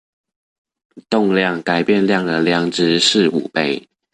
[1.11, 3.87] 動量改變量的量值是五倍